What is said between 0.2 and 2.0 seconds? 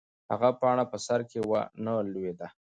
هغه پاڼه چې په سر کې وه نه